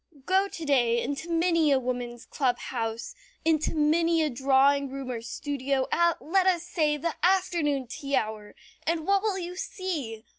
Go 0.25 0.47
to 0.47 0.65
day 0.65 0.99
into 0.99 1.29
many 1.29 1.71
a 1.71 1.77
woman's 1.79 2.25
club 2.25 2.57
house, 2.57 3.13
into 3.45 3.75
many 3.75 4.23
a 4.23 4.31
drawing 4.31 4.89
room 4.89 5.11
or 5.11 5.21
studio 5.21 5.85
at, 5.91 6.19
let 6.19 6.47
us 6.47 6.63
say, 6.63 6.97
the 6.97 7.13
afternoon 7.21 7.85
tea 7.85 8.15
hour, 8.15 8.55
and 8.87 9.05
what 9.05 9.21
will 9.21 9.37
you 9.37 9.55
see? 9.55 10.25